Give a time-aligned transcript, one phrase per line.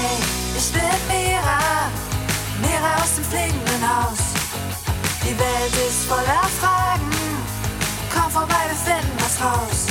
[0.00, 0.16] Hey,
[0.56, 1.90] ich bin Mira,
[2.62, 4.20] Mira aus dem fliegenden Haus.
[5.24, 7.10] Die Welt ist voller Fragen,
[8.14, 9.86] komm vorbei, wir finden was raus.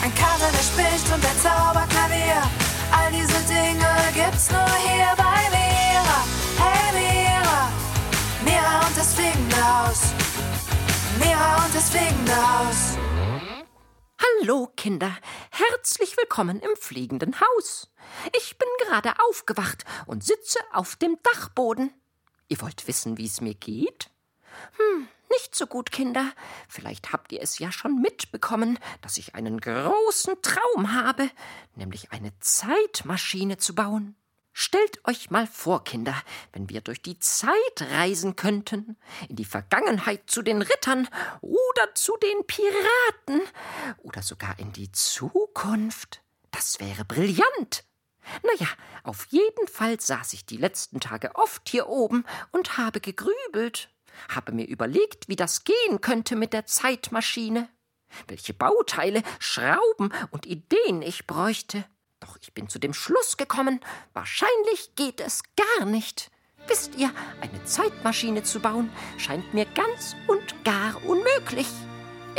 [0.00, 2.40] Ein Kater, der spricht und der Zauberklavier,
[2.92, 6.18] all diese Dinge gibt's nur hier bei Mira.
[6.62, 7.60] Hey Mira,
[8.44, 10.14] Mira und das fliegende Haus.
[11.18, 13.05] Mira und das fliegende Haus.
[14.42, 15.16] Hallo, Kinder.
[15.50, 17.88] Herzlich willkommen im fliegenden Haus.
[18.36, 21.92] Ich bin gerade aufgewacht und sitze auf dem Dachboden.
[22.48, 24.10] Ihr wollt wissen, wie es mir geht?
[24.76, 26.32] Hm, nicht so gut, Kinder.
[26.68, 31.30] Vielleicht habt ihr es ja schon mitbekommen, dass ich einen großen Traum habe,
[31.74, 34.16] nämlich eine Zeitmaschine zu bauen.
[34.58, 36.14] Stellt euch mal vor, Kinder,
[36.54, 37.52] wenn wir durch die Zeit
[37.92, 38.96] reisen könnten,
[39.28, 41.10] in die Vergangenheit zu den Rittern
[41.42, 43.46] oder zu den Piraten
[43.98, 46.22] oder sogar in die Zukunft.
[46.52, 47.84] Das wäre brillant.
[48.42, 48.68] Naja,
[49.02, 53.90] auf jeden Fall saß ich die letzten Tage oft hier oben und habe gegrübelt,
[54.30, 57.68] habe mir überlegt, wie das gehen könnte mit der Zeitmaschine,
[58.26, 61.84] welche Bauteile, Schrauben und Ideen ich bräuchte.
[62.26, 63.80] Doch ich bin zu dem Schluss gekommen,
[64.12, 66.30] wahrscheinlich geht es gar nicht.
[66.66, 71.68] Wisst ihr, eine Zeitmaschine zu bauen, scheint mir ganz und gar unmöglich.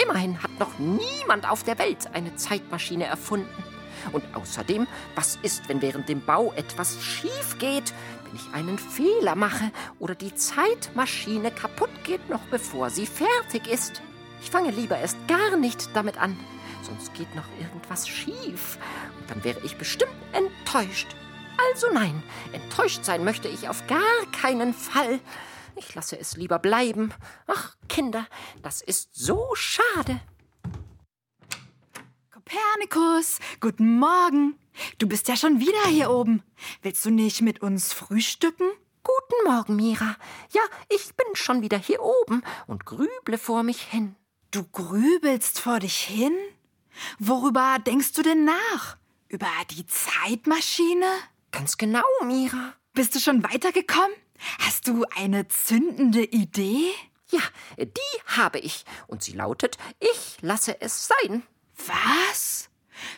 [0.03, 3.63] Immerhin hat noch niemand auf der Welt eine Zeitmaschine erfunden.
[4.11, 7.93] Und außerdem, was ist, wenn während dem Bau etwas schief geht,
[8.25, 14.01] wenn ich einen Fehler mache oder die Zeitmaschine kaputt geht, noch bevor sie fertig ist?
[14.41, 16.37] Ich fange lieber erst gar nicht damit an
[16.87, 18.77] sonst geht noch irgendwas schief.
[19.27, 21.07] Dann wäre ich bestimmt enttäuscht.
[21.71, 22.21] Also nein,
[22.53, 25.19] enttäuscht sein möchte ich auf gar keinen Fall.
[25.75, 27.13] Ich lasse es lieber bleiben.
[27.47, 28.27] Ach, Kinder,
[28.63, 30.19] das ist so schade.
[32.31, 34.55] Kopernikus, guten Morgen.
[34.97, 36.43] Du bist ja schon wieder hier oben.
[36.81, 38.69] Willst du nicht mit uns frühstücken?
[39.03, 40.15] Guten Morgen, Mira.
[40.51, 44.15] Ja, ich bin schon wieder hier oben und grüble vor mich hin.
[44.51, 46.33] Du grübelst vor dich hin?
[47.19, 48.96] Worüber denkst du denn nach?
[49.29, 51.05] Über die Zeitmaschine?
[51.51, 52.73] Ganz genau, Mira.
[52.93, 54.15] Bist du schon weitergekommen?
[54.59, 56.91] Hast du eine zündende Idee?
[57.29, 57.41] Ja,
[57.77, 58.85] die habe ich.
[59.07, 61.43] Und sie lautet, ich lasse es sein.
[61.87, 62.69] Was?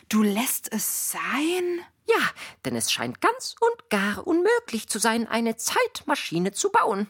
[0.08, 1.80] Du lässt es sein?
[2.08, 2.28] Ja,
[2.64, 7.08] denn es scheint ganz und gar unmöglich zu sein, eine Zeitmaschine zu bauen.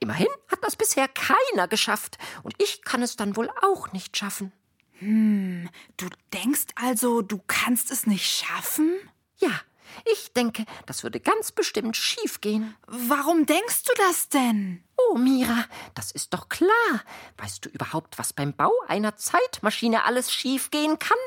[0.00, 4.52] Immerhin hat das bisher keiner geschafft, und ich kann es dann wohl auch nicht schaffen.
[4.98, 8.96] Hm, du denkst also, du kannst es nicht schaffen?
[9.36, 9.60] Ja,
[10.04, 12.76] ich denke, das würde ganz bestimmt schiefgehen.
[12.86, 14.82] Warum denkst du das denn?
[14.96, 15.64] Oh, Mira,
[15.94, 17.02] das ist doch klar.
[17.36, 21.18] Weißt du überhaupt, was beim Bau einer Zeitmaschine alles schiefgehen kann?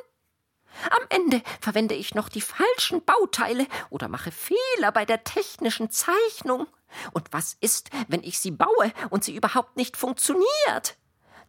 [0.89, 6.67] Am Ende verwende ich noch die falschen Bauteile oder mache Fehler bei der technischen Zeichnung.
[7.13, 10.97] Und was ist, wenn ich sie baue und sie überhaupt nicht funktioniert?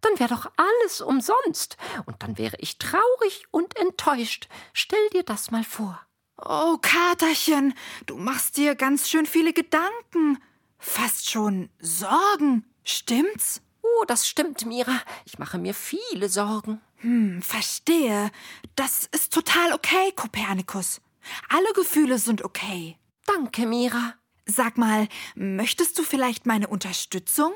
[0.03, 1.77] Dann wäre doch alles umsonst,
[2.07, 4.49] und dann wäre ich traurig und enttäuscht.
[4.73, 6.01] Stell dir das mal vor.
[6.37, 7.75] Oh, Katerchen,
[8.07, 10.43] du machst dir ganz schön viele Gedanken.
[10.79, 13.62] Fast schon Sorgen, stimmt's?
[13.83, 15.01] Oh, das stimmt, Mira.
[15.25, 16.81] Ich mache mir viele Sorgen.
[16.97, 18.31] Hm, verstehe.
[18.77, 21.01] Das ist total okay, Kopernikus.
[21.49, 22.97] Alle Gefühle sind okay.
[23.27, 24.15] Danke, Mira.
[24.47, 27.53] Sag mal, möchtest du vielleicht meine Unterstützung?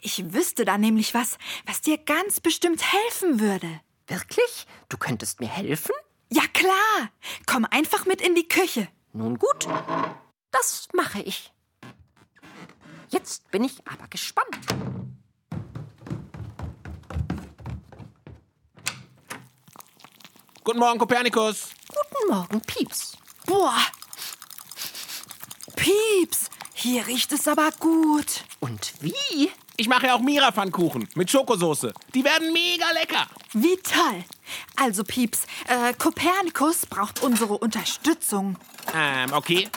[0.00, 3.80] Ich wüsste da nämlich was, was dir ganz bestimmt helfen würde.
[4.06, 4.66] Wirklich?
[4.88, 5.92] Du könntest mir helfen?
[6.30, 7.10] Ja klar.
[7.46, 8.88] Komm einfach mit in die Küche.
[9.12, 9.66] Nun gut,
[10.50, 11.52] das mache ich.
[13.08, 14.58] Jetzt bin ich aber gespannt.
[20.64, 21.68] Guten Morgen, Kopernikus.
[21.88, 23.16] Guten Morgen, Pieps.
[23.46, 23.76] Boah.
[25.76, 28.42] Pieps, hier riecht es aber gut.
[28.58, 29.52] Und wie?
[29.78, 31.92] Ich mache ja auch Mira-Pfannkuchen mit Schokosoße.
[32.14, 33.26] Die werden mega lecker.
[33.52, 34.24] Wie toll.
[34.76, 38.56] Also, Pieps, äh, Kopernikus braucht unsere Unterstützung.
[38.94, 39.68] Ähm, okay.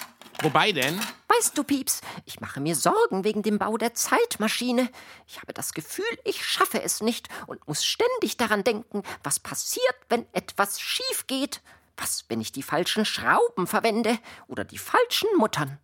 [0.41, 0.97] Wobei denn?
[1.27, 4.89] Weißt du, Pieps, ich mache mir Sorgen wegen dem Bau der Zeitmaschine.
[5.27, 9.95] Ich habe das Gefühl, ich schaffe es nicht und muss ständig daran denken, was passiert,
[10.07, 11.61] wenn etwas schief geht.
[11.97, 14.17] Was, wenn ich die falschen Schrauben verwende
[14.47, 15.77] oder die falschen Muttern?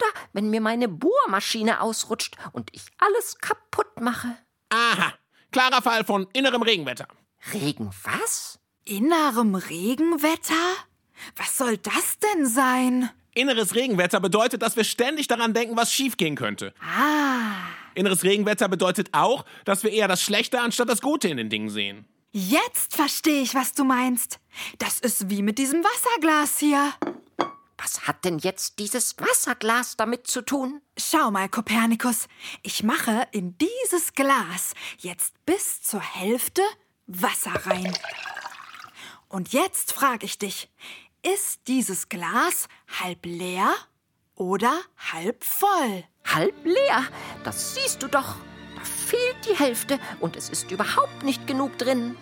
[0.00, 4.36] Oder wenn mir meine Bohrmaschine ausrutscht und ich alles kaputt mache.
[4.70, 5.12] Aha,
[5.52, 7.06] klarer Fall von innerem Regenwetter.
[7.52, 8.58] Regen was?
[8.84, 10.54] Innerem Regenwetter?
[11.36, 13.10] Was soll das denn sein?
[13.34, 16.74] Inneres Regenwetter bedeutet, dass wir ständig daran denken, was schiefgehen könnte.
[16.80, 17.52] Ah.
[17.94, 21.68] Inneres Regenwetter bedeutet auch, dass wir eher das Schlechte anstatt das Gute in den Dingen
[21.68, 22.06] sehen.
[22.32, 24.40] Jetzt verstehe ich, was du meinst.
[24.78, 26.92] Das ist wie mit diesem Wasserglas hier.
[27.82, 30.82] Was hat denn jetzt dieses Wasserglas damit zu tun?
[30.98, 32.26] Schau mal, Kopernikus,
[32.62, 36.60] ich mache in dieses Glas jetzt bis zur Hälfte
[37.06, 37.96] Wasser rein.
[39.28, 40.68] Und jetzt frage ich dich,
[41.22, 42.68] ist dieses Glas
[43.00, 43.74] halb leer
[44.34, 44.78] oder
[45.12, 46.04] halb voll?
[46.26, 47.04] Halb leer,
[47.44, 48.36] das siehst du doch.
[48.76, 52.16] Da fehlt die Hälfte und es ist überhaupt nicht genug drin.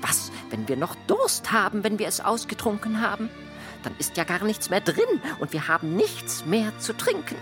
[0.00, 3.30] Was, wenn wir noch Durst haben, wenn wir es ausgetrunken haben?
[3.84, 7.36] Dann ist ja gar nichts mehr drin und wir haben nichts mehr zu trinken.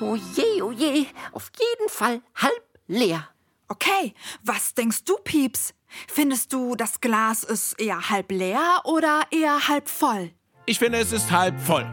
[0.00, 3.28] Oh je, oh je, auf jeden Fall halb leer.
[3.68, 5.74] Okay, was denkst du, Pieps?
[6.06, 10.30] Findest du, das Glas ist eher halb leer oder eher halb voll?
[10.66, 11.86] Ich finde, es ist halb voll.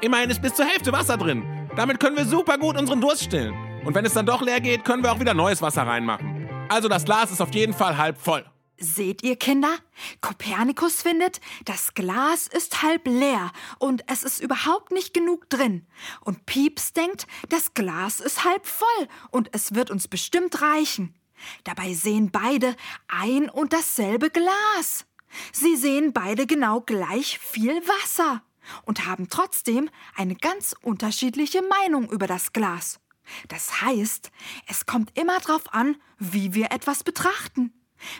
[0.00, 1.68] Immerhin ist bis zur Hälfte Wasser drin.
[1.76, 3.54] Damit können wir super gut unseren Durst stillen.
[3.84, 6.48] Und wenn es dann doch leer geht, können wir auch wieder neues Wasser reinmachen.
[6.68, 8.44] Also das Glas ist auf jeden Fall halb voll.
[8.76, 9.78] Seht ihr, Kinder?
[10.20, 15.86] Kopernikus findet, das Glas ist halb leer und es ist überhaupt nicht genug drin.
[16.20, 21.14] Und Pieps denkt, das Glas ist halb voll und es wird uns bestimmt reichen.
[21.62, 22.74] Dabei sehen beide
[23.06, 25.06] ein und dasselbe Glas.
[25.52, 28.42] Sie sehen beide genau gleich viel Wasser
[28.84, 33.00] und haben trotzdem eine ganz unterschiedliche Meinung über das Glas.
[33.48, 34.30] Das heißt,
[34.66, 37.72] es kommt immer darauf an, wie wir etwas betrachten.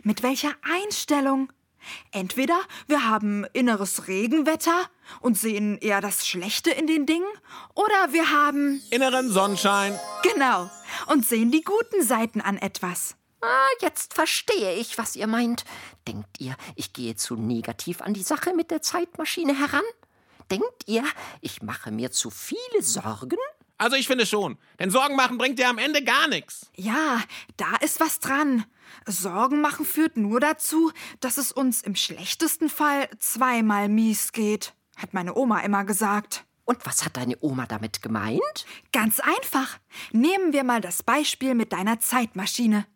[0.02, 1.52] Mit welcher Einstellung?
[2.12, 4.88] Entweder wir haben inneres Regenwetter
[5.20, 7.28] und sehen eher das Schlechte in den Dingen,
[7.74, 9.98] oder wir haben Inneren Sonnenschein.
[10.22, 10.70] genau
[11.08, 13.16] und sehen die guten Seiten an etwas.
[13.42, 15.64] Ah, jetzt verstehe ich, was ihr meint.
[16.08, 19.84] Denkt ihr, ich gehe zu negativ an die Sache mit der Zeitmaschine heran?
[20.50, 21.04] Denkt ihr,
[21.42, 23.36] ich mache mir zu viele Sorgen?
[23.76, 24.56] Also ich finde schon.
[24.78, 26.70] Denn Sorgen machen bringt dir am Ende gar nichts.
[26.76, 27.20] Ja,
[27.58, 28.64] da ist was dran.
[29.06, 35.14] Sorgen machen führt nur dazu, dass es uns im schlechtesten Fall zweimal mies geht, hat
[35.14, 36.44] meine Oma immer gesagt.
[36.64, 38.66] Und was hat deine Oma damit gemeint?
[38.92, 39.78] Ganz einfach.
[40.12, 42.86] Nehmen wir mal das Beispiel mit deiner Zeitmaschine.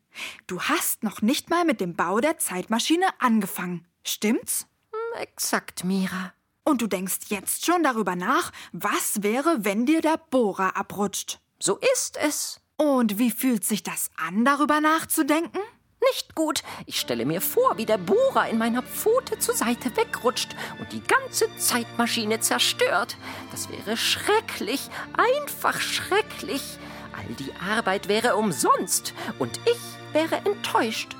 [0.46, 3.86] Du hast noch nicht mal mit dem Bau der Zeitmaschine angefangen.
[4.04, 4.66] Stimmt's?
[4.90, 6.32] Hm, exakt, Mira.
[6.64, 11.40] Und du denkst jetzt schon darüber nach, was wäre, wenn dir der Bohrer abrutscht.
[11.58, 12.60] So ist es.
[12.76, 15.60] Und wie fühlt sich das an, darüber nachzudenken?
[16.00, 16.62] Nicht gut.
[16.86, 21.02] Ich stelle mir vor, wie der Bohrer in meiner Pfote zur Seite wegrutscht und die
[21.02, 23.16] ganze Zeitmaschine zerstört.
[23.50, 26.62] Das wäre schrecklich, einfach schrecklich.
[27.16, 31.16] All die Arbeit wäre umsonst und ich wäre enttäuscht.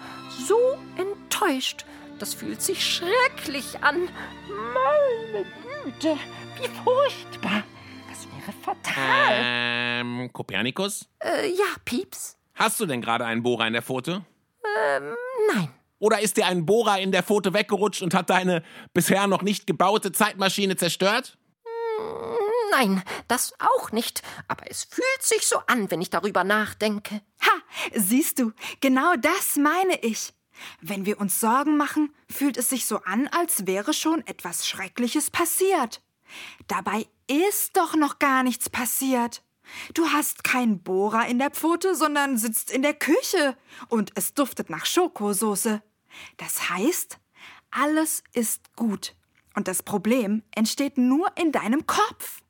[0.46, 1.84] So enttäuscht.
[2.18, 4.08] Das fühlt sich schrecklich an.
[4.48, 5.44] Meine
[5.84, 6.16] Güte,
[6.56, 7.62] wie furchtbar.
[8.08, 9.34] Das wäre fatal.
[9.40, 11.08] Ähm, Kopernikus?
[11.20, 12.36] Äh, ja, Pieps?
[12.54, 14.24] Hast du denn gerade einen Bohrer in der Pfote?
[15.54, 15.70] Nein.
[15.98, 18.62] Oder ist dir ein Bohrer in der Pfote weggerutscht und hat deine
[18.94, 21.36] bisher noch nicht gebaute Zeitmaschine zerstört?
[22.70, 24.22] Nein, das auch nicht.
[24.46, 27.22] Aber es fühlt sich so an, wenn ich darüber nachdenke.
[27.42, 27.50] Ha,
[27.94, 30.32] siehst du, genau das meine ich.
[30.80, 35.30] Wenn wir uns Sorgen machen, fühlt es sich so an, als wäre schon etwas Schreckliches
[35.30, 36.02] passiert.
[36.66, 39.42] Dabei ist doch noch gar nichts passiert.
[39.94, 43.56] Du hast keinen Bohrer in der Pfote, sondern sitzt in der Küche
[43.88, 45.82] und es duftet nach Schokosoße.
[46.36, 47.18] Das heißt,
[47.70, 49.14] alles ist gut.
[49.54, 52.40] Und das Problem entsteht nur in deinem Kopf.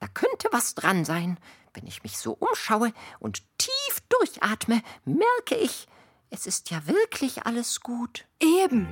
[0.00, 1.38] Da könnte was dran sein.
[1.74, 5.86] Wenn ich mich so umschaue und tief durchatme, merke ich,
[6.30, 8.26] es ist ja wirklich alles gut.
[8.40, 8.88] Eben.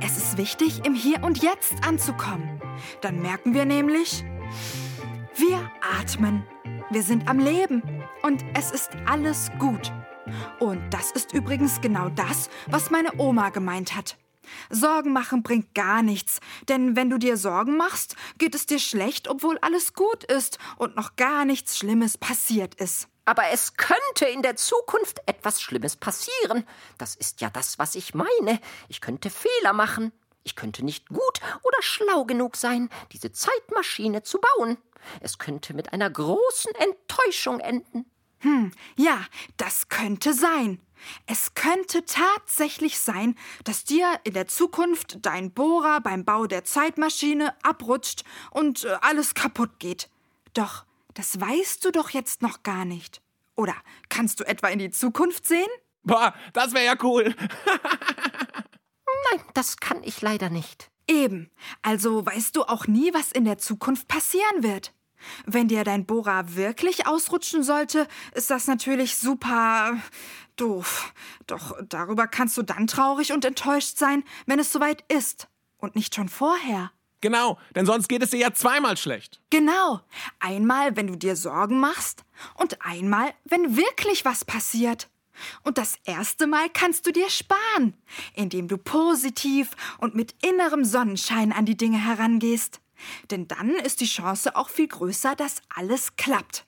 [0.00, 2.60] Es ist wichtig, im Hier und Jetzt anzukommen.
[3.00, 4.24] Dann merken wir nämlich,
[5.40, 6.44] wir atmen.
[6.90, 7.82] Wir sind am Leben.
[8.22, 9.90] Und es ist alles gut.
[10.58, 14.18] Und das ist übrigens genau das, was meine Oma gemeint hat.
[14.68, 19.28] Sorgen machen bringt gar nichts, denn wenn du dir Sorgen machst, geht es dir schlecht,
[19.28, 23.08] obwohl alles gut ist und noch gar nichts Schlimmes passiert ist.
[23.24, 26.64] Aber es könnte in der Zukunft etwas Schlimmes passieren.
[26.98, 28.60] Das ist ja das, was ich meine.
[28.88, 30.12] Ich könnte Fehler machen.
[30.42, 34.78] Ich könnte nicht gut oder schlau genug sein, diese Zeitmaschine zu bauen.
[35.20, 38.06] Es könnte mit einer großen Enttäuschung enden.
[38.96, 39.24] Ja,
[39.56, 40.80] das könnte sein.
[41.26, 47.54] Es könnte tatsächlich sein, dass dir in der Zukunft dein Bohrer beim Bau der Zeitmaschine
[47.62, 50.10] abrutscht und äh, alles kaputt geht.
[50.54, 53.22] Doch das weißt du doch jetzt noch gar nicht.
[53.56, 53.74] Oder
[54.08, 55.68] kannst du etwa in die Zukunft sehen?
[56.02, 57.34] Boah, das wäre ja cool.
[59.30, 60.90] Nein, das kann ich leider nicht.
[61.06, 61.50] Eben.
[61.82, 64.92] Also weißt du auch nie, was in der Zukunft passieren wird.
[65.44, 69.98] Wenn dir dein Bohrer wirklich ausrutschen sollte, ist das natürlich super
[70.56, 71.12] doof.
[71.46, 75.48] Doch darüber kannst du dann traurig und enttäuscht sein, wenn es soweit ist.
[75.78, 76.90] Und nicht schon vorher.
[77.22, 79.40] Genau, denn sonst geht es dir ja zweimal schlecht.
[79.50, 80.00] Genau.
[80.38, 85.08] Einmal, wenn du dir Sorgen machst und einmal, wenn wirklich was passiert.
[85.62, 87.94] Und das erste Mal kannst du dir sparen,
[88.34, 92.80] indem du positiv und mit innerem Sonnenschein an die Dinge herangehst.
[93.30, 96.66] Denn dann ist die Chance auch viel größer, dass alles klappt.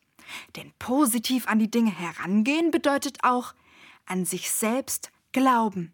[0.57, 3.55] Denn positiv an die Dinge herangehen bedeutet auch
[4.07, 5.93] an sich selbst glauben.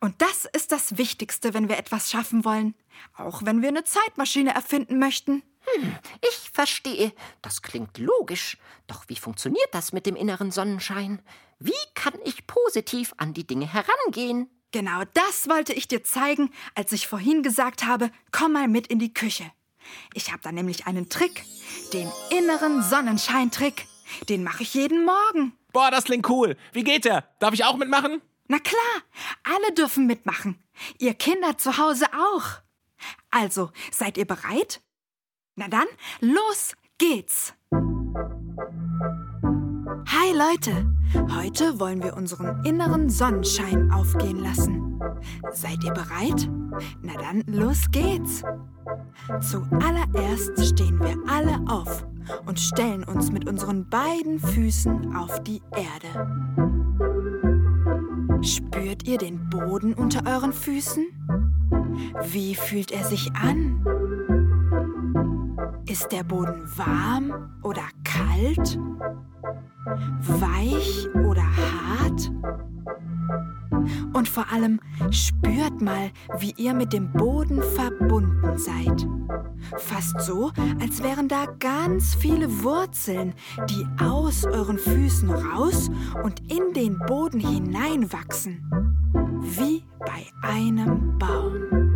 [0.00, 2.74] Und das ist das Wichtigste, wenn wir etwas schaffen wollen.
[3.16, 5.42] Auch wenn wir eine Zeitmaschine erfinden möchten.
[5.64, 7.12] Hm, ich verstehe.
[7.40, 8.58] Das klingt logisch.
[8.86, 11.22] Doch wie funktioniert das mit dem inneren Sonnenschein?
[11.64, 14.50] Wie kann ich positiv an die Dinge herangehen?
[14.72, 18.98] Genau das wollte ich dir zeigen, als ich vorhin gesagt habe, komm mal mit in
[18.98, 19.44] die Küche.
[20.12, 21.44] Ich habe da nämlich einen Trick,
[21.92, 23.86] den inneren Sonnenscheintrick.
[24.28, 25.52] Den mache ich jeden Morgen.
[25.72, 26.56] Boah, das klingt cool.
[26.72, 27.28] Wie geht der?
[27.38, 28.20] Darf ich auch mitmachen?
[28.48, 29.02] Na klar,
[29.44, 30.60] alle dürfen mitmachen.
[30.98, 32.60] Ihr Kinder zu Hause auch.
[33.30, 34.82] Also, seid ihr bereit?
[35.54, 35.86] Na dann,
[36.20, 37.54] los geht's.
[39.92, 40.86] Hi Leute,
[41.36, 44.98] heute wollen wir unseren inneren Sonnenschein aufgehen lassen.
[45.52, 46.48] Seid ihr bereit?
[47.02, 48.42] Na dann, los geht's.
[49.40, 52.06] Zuallererst stehen wir alle auf
[52.46, 56.08] und stellen uns mit unseren beiden Füßen auf die Erde.
[58.42, 61.04] Spürt ihr den Boden unter euren Füßen?
[62.30, 63.84] Wie fühlt er sich an?
[65.92, 68.78] Ist der Boden warm oder kalt?
[70.22, 72.32] Weich oder hart?
[74.14, 74.80] Und vor allem
[75.10, 79.06] spürt mal, wie ihr mit dem Boden verbunden seid.
[79.76, 83.34] Fast so, als wären da ganz viele Wurzeln,
[83.68, 85.90] die aus euren Füßen raus
[86.22, 88.62] und in den Boden hineinwachsen.
[89.42, 91.92] Wie bei einem Baum.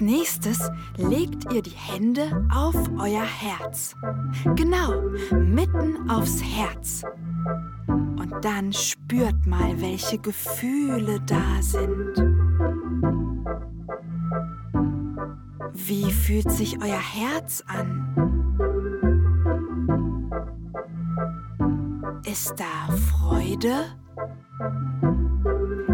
[0.00, 3.94] Als nächstes legt ihr die Hände auf euer Herz.
[4.56, 4.94] Genau,
[5.30, 7.02] mitten aufs Herz.
[7.86, 12.16] Und dann spürt mal, welche Gefühle da sind.
[15.74, 18.16] Wie fühlt sich euer Herz an?
[22.24, 23.84] Ist da Freude?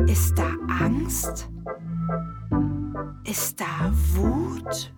[0.06, 0.46] Ist da
[0.80, 1.48] Angst?
[3.28, 4.92] Ist da Wut?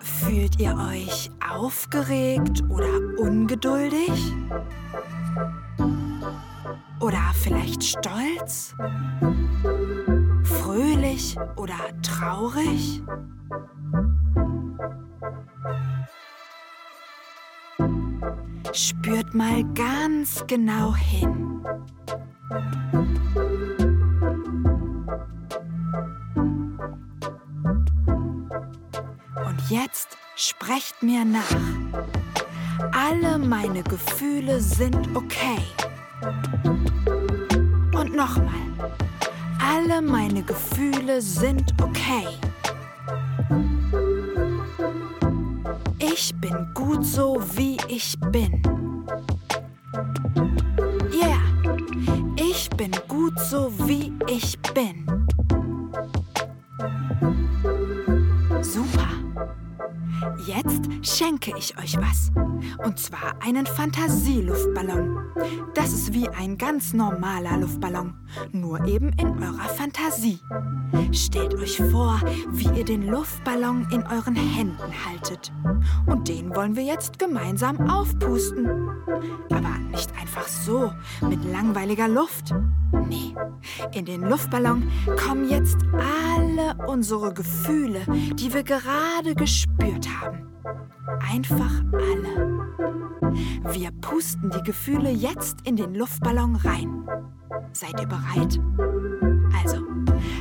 [0.00, 4.34] Fühlt ihr euch aufgeregt oder ungeduldig?
[6.98, 8.74] Oder vielleicht stolz?
[10.42, 13.00] Fröhlich oder traurig?
[18.72, 21.64] Spürt mal ganz genau hin.
[29.46, 31.40] Und jetzt sprecht mir nach.
[32.92, 35.58] Alle meine Gefühle sind okay.
[37.94, 38.46] Und nochmal.
[39.58, 42.26] Alle meine Gefühle sind okay.
[45.98, 48.81] Ich bin gut so, wie ich bin.
[61.02, 62.30] Schenke ich euch was.
[62.84, 65.18] Und zwar einen Fantasieluftballon.
[65.74, 68.14] Das ist wie ein ganz normaler Luftballon,
[68.52, 70.38] nur eben in eurer Fantasie.
[71.12, 75.52] Stellt euch vor, wie ihr den Luftballon in euren Händen haltet.
[76.06, 78.66] Und den wollen wir jetzt gemeinsam aufpusten.
[79.50, 80.92] Aber nicht einfach so,
[81.28, 82.54] mit langweiliger Luft.
[83.08, 83.34] Nee,
[83.92, 88.00] in den Luftballon kommen jetzt alle unsere Gefühle,
[88.34, 90.51] die wir gerade gespürt haben.
[91.20, 92.66] Einfach alle.
[93.72, 97.08] Wir pusten die Gefühle jetzt in den Luftballon rein.
[97.72, 98.60] Seid ihr bereit?
[99.62, 99.78] Also,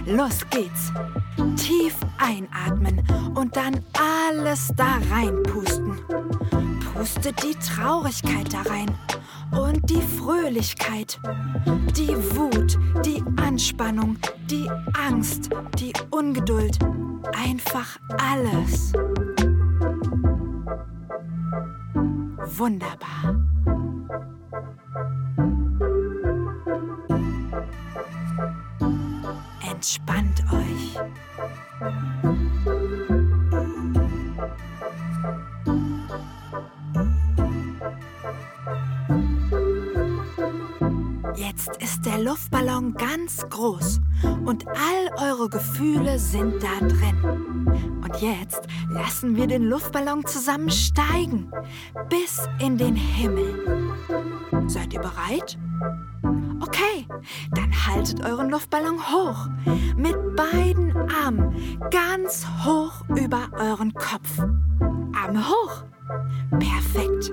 [0.05, 0.91] los geht's.
[1.55, 3.01] Tief einatmen
[3.35, 5.99] und dann alles da reinpusten.
[6.93, 8.93] Pustet die Traurigkeit da rein
[9.51, 11.19] und die Fröhlichkeit,
[11.95, 14.17] die Wut, die Anspannung,
[14.49, 14.69] die
[15.07, 15.49] Angst,
[15.79, 16.77] die Ungeduld.
[17.33, 18.93] Einfach alles.
[21.93, 23.35] Wunderbar.
[29.69, 30.97] Entspannt euch.
[41.35, 43.99] Jetzt ist der Luftballon ganz groß
[45.51, 48.01] Gefühle sind da drin.
[48.01, 51.51] Und jetzt lassen wir den Luftballon zusammen steigen
[52.09, 53.99] bis in den Himmel.
[54.67, 55.59] Seid ihr bereit?
[56.61, 57.05] Okay,
[57.51, 59.47] dann haltet euren Luftballon hoch.
[59.97, 61.53] Mit beiden Armen
[61.91, 64.39] ganz hoch über euren Kopf.
[65.13, 65.83] Arme hoch.
[66.59, 67.31] Perfekt.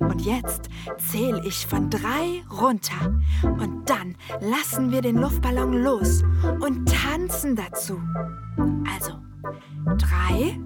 [0.00, 0.68] Und jetzt
[0.98, 3.20] zähle ich von drei runter.
[3.42, 6.22] Und dann lassen wir den Luftballon los
[6.60, 8.00] und tanzen dazu.
[8.92, 9.12] Also,
[9.96, 10.58] drei,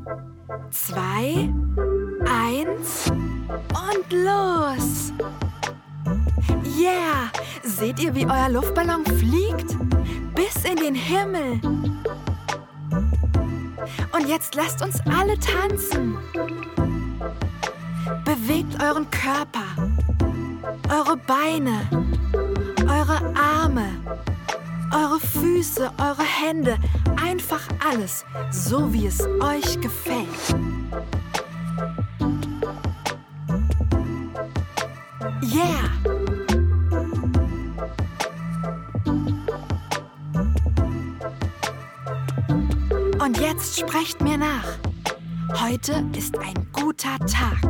[0.70, 1.52] zwei,
[2.26, 5.12] eins und los.
[6.64, 7.30] Yeah!
[7.62, 9.76] Seht ihr, wie euer Luftballon fliegt?
[10.34, 11.60] Bis in den Himmel.
[14.12, 16.16] Und jetzt lasst uns alle tanzen.
[18.44, 19.66] Bewegt euren Körper,
[20.90, 21.88] eure Beine,
[22.88, 23.88] eure Arme,
[24.92, 26.76] eure Füße, eure Hände,
[27.24, 30.26] einfach alles, so wie es euch gefällt.
[35.40, 35.88] Yeah!
[43.24, 44.78] Und jetzt sprecht mir nach.
[45.60, 47.60] Heute ist ein guter Tag.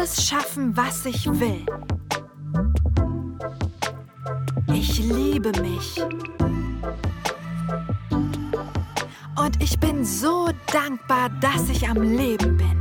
[0.00, 1.66] Alles schaffen, was ich will.
[4.72, 6.02] Ich liebe mich.
[9.36, 12.80] Und ich bin so dankbar, dass ich am Leben bin.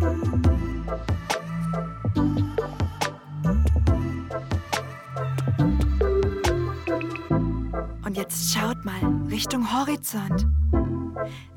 [8.05, 10.47] Und jetzt schaut mal Richtung Horizont.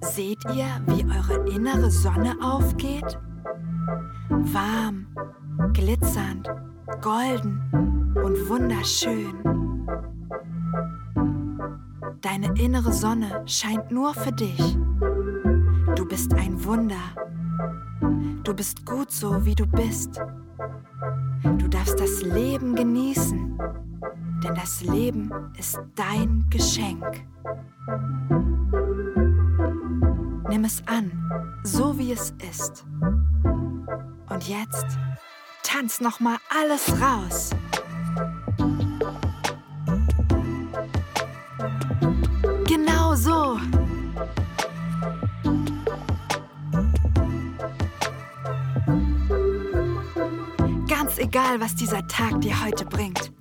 [0.00, 3.16] Seht ihr, wie eure innere Sonne aufgeht?
[4.28, 5.01] Warm,
[5.72, 6.48] glitzernd,
[7.00, 7.60] golden
[8.14, 9.34] und wunderschön.
[12.20, 14.76] Deine innere Sonne scheint nur für dich.
[15.96, 17.02] Du bist ein Wunder.
[18.44, 20.20] Du bist gut so, wie du bist.
[21.58, 23.58] Du darfst das Leben genießen,
[24.44, 27.24] denn das Leben ist dein Geschenk.
[30.48, 31.10] Nimm es an,
[31.64, 32.84] so wie es ist.
[34.28, 34.98] Und jetzt
[35.62, 37.50] tanz noch mal alles raus.
[42.66, 43.58] Genau so.
[50.88, 53.32] Ganz egal, was dieser Tag dir heute bringt.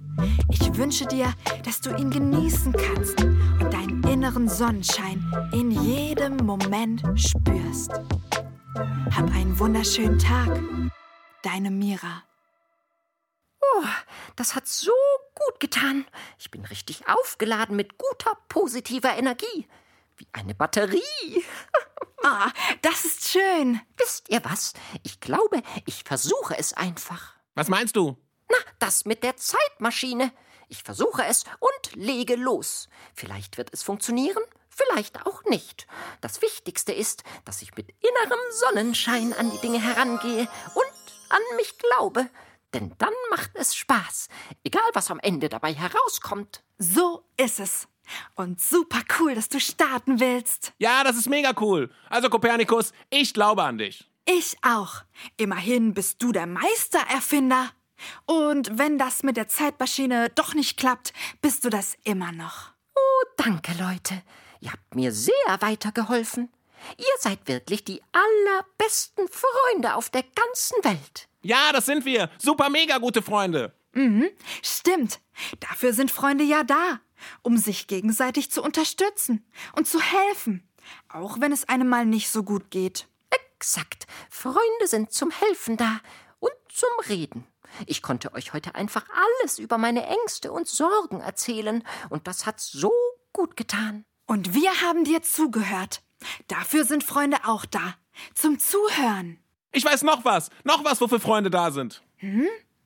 [0.49, 7.03] Ich wünsche dir, dass du ihn genießen kannst und deinen inneren Sonnenschein in jedem Moment
[7.15, 7.91] spürst.
[9.15, 10.61] Hab einen wunderschönen Tag.
[11.43, 12.23] Deine Mira.
[13.61, 13.85] Oh,
[14.35, 14.91] das hat so
[15.33, 16.05] gut getan.
[16.37, 19.67] Ich bin richtig aufgeladen mit guter, positiver Energie.
[20.17, 21.01] Wie eine Batterie.
[22.23, 22.51] Ah,
[22.83, 23.81] das ist schön.
[23.97, 24.73] Wisst ihr was?
[25.01, 27.33] Ich glaube, ich versuche es einfach.
[27.55, 28.15] Was meinst du?
[28.47, 30.31] Na, das mit der Zeitmaschine.
[30.67, 32.89] Ich versuche es und lege los.
[33.15, 35.87] Vielleicht wird es funktionieren, vielleicht auch nicht.
[36.21, 40.90] Das Wichtigste ist, dass ich mit innerem Sonnenschein an die Dinge herangehe und
[41.31, 42.29] an mich glaube.
[42.73, 44.29] Denn dann macht es Spaß,
[44.63, 46.63] egal was am Ende dabei herauskommt.
[46.77, 47.87] So ist es.
[48.35, 50.73] Und super cool, dass du starten willst.
[50.77, 51.91] Ja, das ist mega cool.
[52.09, 54.09] Also Kopernikus, ich glaube an dich.
[54.25, 55.03] Ich auch.
[55.37, 57.71] Immerhin bist du der Meistererfinder.
[58.25, 62.71] Und wenn das mit der Zeitmaschine doch nicht klappt, bist du das immer noch.
[62.95, 64.21] Oh, danke, Leute.
[64.59, 66.51] Ihr habt mir sehr weitergeholfen.
[66.97, 71.27] Ihr seid wirklich die allerbesten Freunde auf der ganzen Welt.
[71.41, 72.29] Ja, das sind wir.
[72.37, 73.73] Super mega gute Freunde.
[74.61, 75.19] Stimmt.
[75.59, 76.99] Dafür sind Freunde ja da,
[77.41, 80.67] um sich gegenseitig zu unterstützen und zu helfen,
[81.09, 83.07] auch wenn es einem mal nicht so gut geht.
[83.29, 84.07] Exakt.
[84.29, 85.99] Freunde sind zum Helfen da
[86.39, 87.45] und zum Reden.
[87.85, 89.05] Ich konnte euch heute einfach
[89.41, 92.91] alles über meine Ängste und Sorgen erzählen, und das hat so
[93.33, 94.05] gut getan.
[94.25, 96.01] Und wir haben dir zugehört.
[96.47, 97.95] Dafür sind Freunde auch da.
[98.33, 99.39] Zum Zuhören.
[99.71, 100.49] Ich weiß noch was.
[100.63, 102.03] Noch was, wofür Freunde da sind.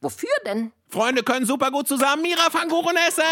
[0.01, 0.71] Wofür denn?
[0.87, 3.23] Freunde können super gut zusammen Mira-Pfannkuchen essen.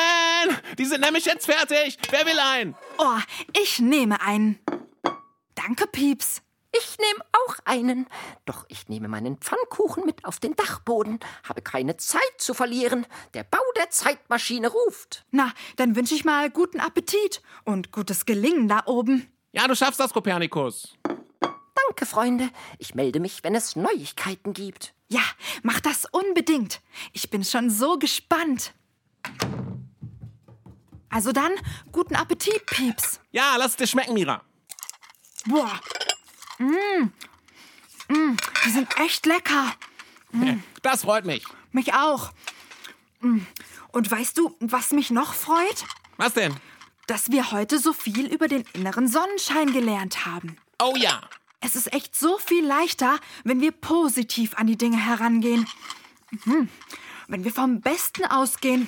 [0.78, 1.98] Die sind nämlich jetzt fertig.
[2.10, 2.76] Wer will einen?
[2.98, 3.20] Oh,
[3.62, 4.60] ich nehme einen.
[5.56, 6.42] Danke, Pieps.
[6.76, 8.08] Ich nehme auch einen.
[8.46, 13.06] Doch ich nehme meinen Pfannkuchen mit auf den Dachboden, habe keine Zeit zu verlieren.
[13.36, 15.24] Der Bau der Zeitmaschine ruft.
[15.30, 19.32] Na, dann wünsche ich mal guten Appetit und gutes Gelingen da oben.
[19.54, 20.98] Ja, du schaffst das, Kopernikus.
[21.86, 22.50] Danke, Freunde.
[22.80, 24.96] Ich melde mich, wenn es Neuigkeiten gibt.
[25.10, 25.22] Ja,
[25.62, 26.82] mach das unbedingt.
[27.14, 28.74] ich bin schon so gespannt.
[31.10, 31.52] Also dann,
[31.92, 33.20] guten Appetit, Pieps.
[33.32, 34.42] Ja, lass es dir schmecken, Mira.
[35.46, 35.80] Boah.
[36.58, 37.12] Mm.
[38.08, 39.74] Mm, die sind echt lecker.
[40.82, 41.46] Das freut mich.
[41.72, 42.32] Mich auch.
[43.22, 43.40] Mm.
[43.94, 45.86] Und weißt du, was mich noch freut?
[46.18, 46.54] Was denn?
[47.08, 50.58] Dass wir heute so viel über den inneren Sonnenschein gelernt haben.
[50.82, 51.22] Oh ja.
[51.60, 55.68] Es ist echt so viel leichter, wenn wir positiv an die Dinge herangehen.
[56.46, 56.70] Mhm.
[57.28, 58.88] Wenn wir vom Besten ausgehen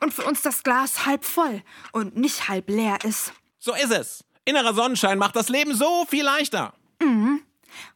[0.00, 3.32] und für uns das Glas halb voll und nicht halb leer ist.
[3.58, 4.24] So ist es.
[4.44, 6.72] Innerer Sonnenschein macht das Leben so viel leichter.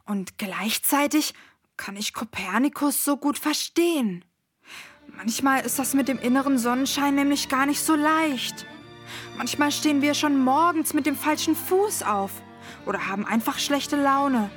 [0.05, 1.35] Und gleichzeitig
[1.77, 4.25] kann ich Kopernikus so gut verstehen.
[5.07, 8.67] Manchmal ist das mit dem inneren Sonnenschein nämlich gar nicht so leicht.
[9.37, 12.31] Manchmal stehen wir schon morgens mit dem falschen Fuß auf
[12.87, 14.51] oder haben einfach schlechte Laune.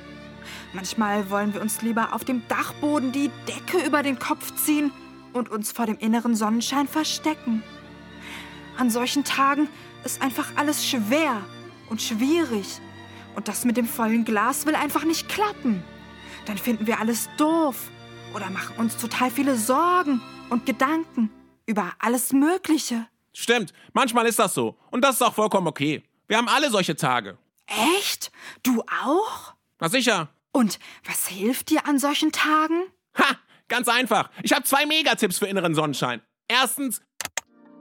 [0.72, 4.92] Manchmal wollen wir uns lieber auf dem Dachboden die Decke über den Kopf ziehen
[5.32, 7.62] und uns vor dem inneren Sonnenschein verstecken.
[8.76, 9.68] An solchen Tagen
[10.04, 11.42] ist einfach alles schwer
[11.88, 12.80] und schwierig.
[13.36, 15.82] Und das mit dem vollen Glas will einfach nicht klappen.
[16.46, 17.90] Dann finden wir alles doof
[18.34, 21.30] oder machen uns total viele Sorgen und Gedanken
[21.66, 23.06] über alles Mögliche.
[23.34, 24.78] Stimmt, manchmal ist das so.
[24.90, 26.02] Und das ist auch vollkommen okay.
[26.28, 27.36] Wir haben alle solche Tage.
[27.98, 28.30] Echt?
[28.62, 29.54] Du auch?
[29.80, 30.28] Na sicher.
[30.52, 32.84] Und was hilft dir an solchen Tagen?
[33.18, 33.36] Ha,
[33.68, 34.30] ganz einfach.
[34.42, 36.22] Ich habe zwei Megatipps für inneren Sonnenschein.
[36.46, 37.02] Erstens,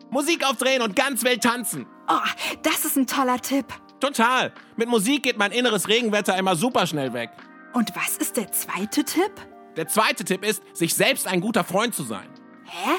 [0.10, 1.86] Musik aufdrehen und ganz wild tanzen.
[2.10, 2.18] Oh,
[2.63, 3.66] das ist ein toller Tipp.
[4.00, 4.52] Total.
[4.76, 7.30] Mit Musik geht mein inneres Regenwetter immer super schnell weg.
[7.74, 9.32] Und was ist der zweite Tipp?
[9.78, 12.28] Der zweite Tipp ist, sich selbst ein guter Freund zu sein.
[12.66, 12.92] Hä?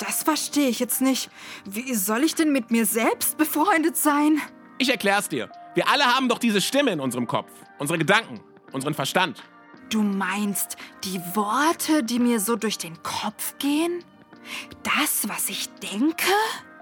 [0.00, 1.30] Das verstehe ich jetzt nicht.
[1.66, 4.40] Wie soll ich denn mit mir selbst befreundet sein?
[4.78, 5.50] Ich erklär's dir.
[5.74, 8.40] Wir alle haben doch diese Stimme in unserem Kopf, unsere Gedanken,
[8.72, 9.42] unseren Verstand.
[9.90, 14.02] Du meinst die Worte, die mir so durch den Kopf gehen?
[14.82, 16.32] Das, was ich denke?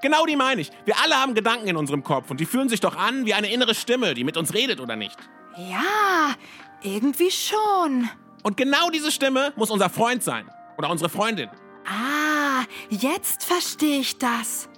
[0.00, 0.70] Genau die meine ich.
[0.84, 3.50] Wir alle haben Gedanken in unserem Kopf und die fühlen sich doch an wie eine
[3.50, 5.16] innere Stimme, die mit uns redet oder nicht.
[5.56, 6.36] Ja,
[6.82, 8.08] irgendwie schon.
[8.44, 11.50] Und genau diese Stimme muss unser Freund sein oder unsere Freundin.
[11.84, 12.37] Ah,
[12.90, 14.68] jetzt verstehe ich das.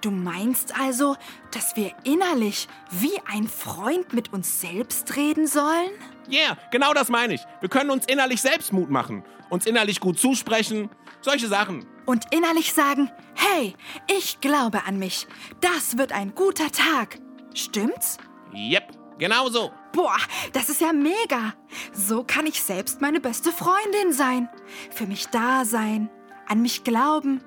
[0.00, 1.16] Du meinst also,
[1.50, 5.90] dass wir innerlich wie ein Freund mit uns selbst reden sollen?
[6.30, 7.40] Yeah, genau das meine ich.
[7.60, 11.86] Wir können uns innerlich selbst Mut machen, uns innerlich gut zusprechen, solche Sachen.
[12.06, 13.74] Und innerlich sagen, hey,
[14.18, 15.26] ich glaube an mich.
[15.60, 17.18] Das wird ein guter Tag.
[17.54, 18.18] Stimmt's?
[18.54, 19.72] Yep, genau so.
[19.92, 20.16] Boah,
[20.52, 21.54] das ist ja mega.
[21.92, 24.48] So kann ich selbst meine beste Freundin sein.
[24.90, 26.10] Für mich da sein,
[26.48, 27.42] an mich glauben,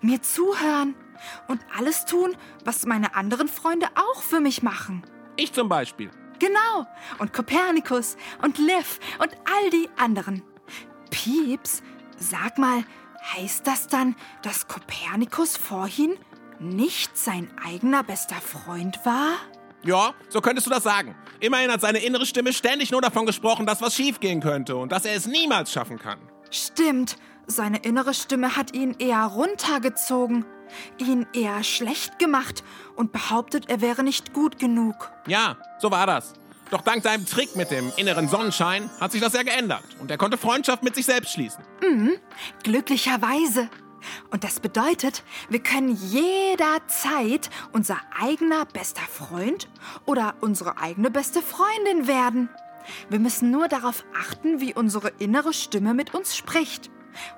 [0.00, 0.94] mir zuhören
[1.48, 5.02] und alles tun, was meine anderen Freunde auch für mich machen.
[5.36, 6.10] Ich zum Beispiel.
[6.38, 6.86] Genau.
[7.18, 10.42] Und Kopernikus und Liv und all die anderen.
[11.10, 11.82] Pieps,
[12.16, 12.84] sag mal,
[13.34, 16.16] heißt das dann, dass Kopernikus vorhin
[16.58, 19.32] nicht sein eigener bester Freund war?
[19.82, 21.14] Ja, so könntest du das sagen.
[21.40, 25.06] Immerhin hat seine innere Stimme ständig nur davon gesprochen, dass was schiefgehen könnte und dass
[25.06, 26.18] er es niemals schaffen kann.
[26.50, 30.44] Stimmt, seine innere Stimme hat ihn eher runtergezogen,
[30.98, 32.62] ihn eher schlecht gemacht
[32.96, 35.10] und behauptet, er wäre nicht gut genug.
[35.26, 36.34] Ja, so war das.
[36.70, 40.18] Doch dank deinem Trick mit dem inneren Sonnenschein hat sich das ja geändert und er
[40.18, 41.64] konnte Freundschaft mit sich selbst schließen.
[42.62, 43.68] Glücklicherweise.
[44.30, 49.68] Und das bedeutet, wir können jederzeit unser eigener bester Freund
[50.06, 52.48] oder unsere eigene beste Freundin werden.
[53.08, 56.90] Wir müssen nur darauf achten, wie unsere innere Stimme mit uns spricht.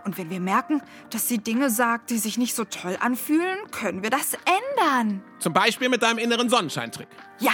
[0.05, 4.03] Und wenn wir merken, dass sie Dinge sagt, die sich nicht so toll anfühlen, können
[4.03, 5.23] wir das ändern.
[5.39, 7.09] Zum Beispiel mit deinem inneren Sonnenscheintrick.
[7.39, 7.53] Ja,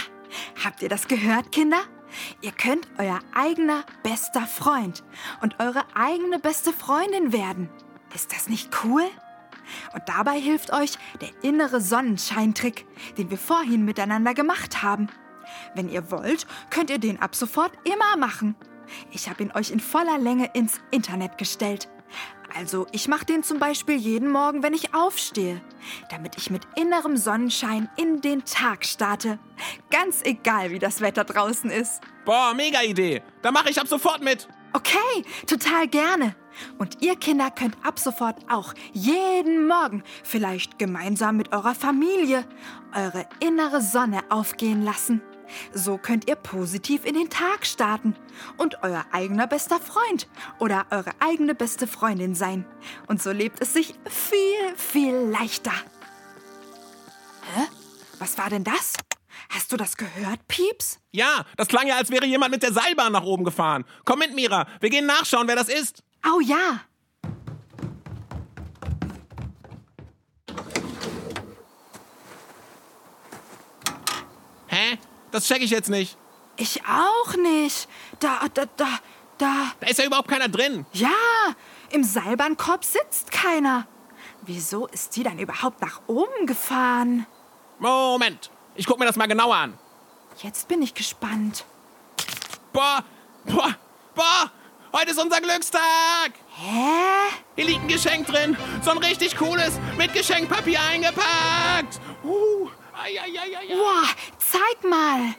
[0.64, 1.80] habt ihr das gehört, Kinder?
[2.40, 5.04] Ihr könnt euer eigener bester Freund
[5.42, 7.68] und eure eigene beste Freundin werden.
[8.14, 9.04] Ist das nicht cool?
[9.92, 12.86] Und dabei hilft euch der innere Sonnenscheintrick,
[13.18, 15.08] den wir vorhin miteinander gemacht haben.
[15.74, 18.56] Wenn ihr wollt, könnt ihr den ab sofort immer machen.
[19.10, 21.88] Ich habe ihn euch in voller Länge ins Internet gestellt.
[22.56, 25.60] Also ich mache den zum Beispiel jeden Morgen, wenn ich aufstehe,
[26.10, 29.38] damit ich mit innerem Sonnenschein in den Tag starte.
[29.90, 32.00] Ganz egal, wie das Wetter draußen ist.
[32.24, 33.22] Boah, mega Idee.
[33.42, 34.48] Da mache ich ab sofort mit.
[34.72, 36.34] Okay, total gerne.
[36.78, 42.44] Und ihr Kinder könnt ab sofort auch jeden Morgen, vielleicht gemeinsam mit eurer Familie,
[42.94, 45.22] eure innere Sonne aufgehen lassen.
[45.72, 48.14] So könnt ihr positiv in den Tag starten
[48.56, 52.64] und euer eigener bester Freund oder eure eigene beste Freundin sein.
[53.06, 55.72] Und so lebt es sich viel, viel leichter.
[57.54, 57.66] Hä?
[58.18, 58.94] Was war denn das?
[59.50, 61.00] Hast du das gehört, Pieps?
[61.12, 63.84] Ja, das klang ja, als wäre jemand mit der Seilbahn nach oben gefahren.
[64.04, 64.66] Komm mit, Mira.
[64.80, 66.02] Wir gehen nachschauen, wer das ist.
[66.26, 66.80] Oh ja.
[75.38, 76.16] Das check ich jetzt nicht.
[76.56, 77.88] Ich auch nicht.
[78.18, 78.88] Da, da, da,
[79.38, 79.70] da.
[79.78, 80.84] Da ist ja überhaupt keiner drin.
[80.92, 81.10] Ja,
[81.90, 83.86] im Seilbahnkorb sitzt keiner.
[84.42, 87.24] Wieso ist die dann überhaupt nach oben gefahren?
[87.78, 88.50] Moment.
[88.74, 89.78] Ich guck mir das mal genauer an.
[90.42, 91.64] Jetzt bin ich gespannt.
[92.72, 93.04] Boah,
[93.44, 93.76] boah,
[94.16, 94.50] boah.
[94.92, 96.32] Heute ist unser Glückstag.
[96.56, 97.36] Hä?
[97.54, 98.56] Hier liegt ein Geschenk drin.
[98.82, 102.00] So ein richtig cooles, mit Geschenkpapier eingepackt.
[102.24, 104.08] Uh, ai, ai, ai, ai, ai.
[104.50, 105.34] Zeig mal.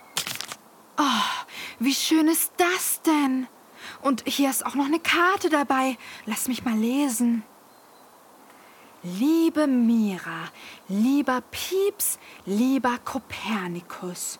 [0.97, 1.45] Oh,
[1.79, 3.47] wie schön ist das denn?
[4.01, 5.97] Und hier ist auch noch eine Karte dabei.
[6.25, 7.43] Lass mich mal lesen.
[9.01, 10.49] Liebe Mira,
[10.89, 14.39] lieber Pieps, lieber Kopernikus.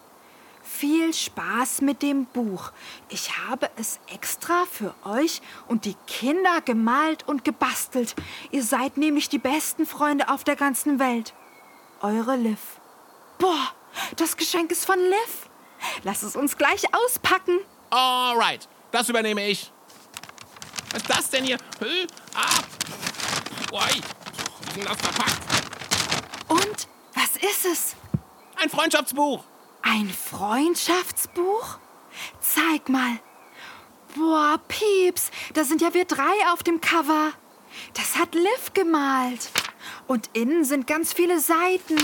[0.62, 2.71] Viel Spaß mit dem Buch.
[3.08, 8.15] Ich habe es extra für euch und die Kinder gemalt und gebastelt.
[8.51, 11.34] Ihr seid nämlich die besten Freunde auf der ganzen Welt.
[12.01, 12.60] Eure Liv.
[13.39, 13.73] Boah,
[14.17, 15.49] das Geschenk ist von Liv.
[16.04, 17.60] Lass es uns gleich auspacken.
[17.89, 19.71] Alright, das übernehme ich.
[20.91, 21.58] Was ist das denn hier?
[21.80, 22.08] Hä?
[22.36, 23.73] Ah.
[23.73, 24.02] Ui.
[24.84, 25.41] Das verpackt?
[26.47, 27.95] Und was ist es?
[28.56, 29.43] Ein Freundschaftsbuch.
[29.82, 31.78] Ein Freundschaftsbuch?
[32.41, 33.19] Zeig mal.
[34.15, 37.32] Boah, Pieps, da sind ja wir drei auf dem Cover.
[37.93, 39.49] Das hat Liv gemalt.
[40.08, 41.97] Und innen sind ganz viele Seiten.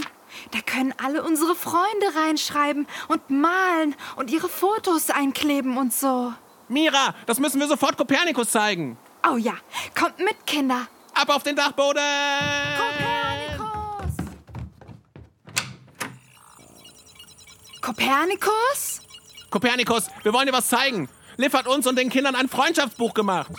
[0.52, 6.34] Da können alle unsere Freunde reinschreiben und malen und ihre Fotos einkleben und so.
[6.68, 8.98] Mira, das müssen wir sofort Kopernikus zeigen.
[9.32, 9.54] Oh ja,
[9.98, 10.88] kommt mit, Kinder.
[11.14, 12.02] Ab auf den Dachboden.
[12.78, 14.16] Kopernikus!
[17.82, 19.02] Kopernikus?
[19.50, 21.08] Kopernikus, wir wollen dir was zeigen.
[21.38, 23.52] Liv hat uns und den Kindern ein Freundschaftsbuch gemacht.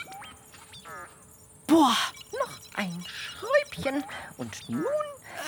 [1.66, 1.96] Boah,
[2.32, 4.04] Noch ein Schräubchen.
[4.36, 4.84] Und nun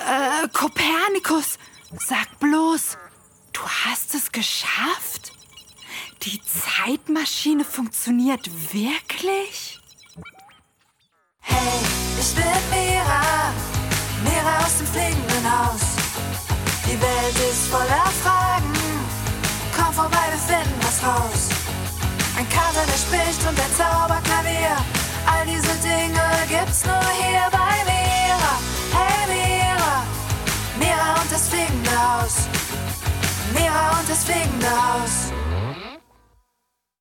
[0.08, 1.58] äh, Kopernikus,
[2.06, 2.96] sag bloß,
[3.52, 5.32] du hast es geschafft?
[6.22, 9.80] Die Zeitmaschine funktioniert wirklich?
[11.40, 11.80] Hey,
[12.18, 13.52] ich bin Mira,
[14.24, 15.80] Mira aus dem fliegenden Haus.
[16.86, 18.72] Die Welt ist voller Fragen,
[19.76, 21.48] komm vorbei, wir finden was raus.
[22.36, 24.76] Ein Kater, der spricht und ein Zauberklavier,
[25.26, 28.54] all diese Dinge gibt's nur hier bei Mira.
[28.92, 29.57] Hey Mira
[31.20, 32.48] und das fliegende Haus.
[33.52, 35.32] Mira und das fliegende Haus.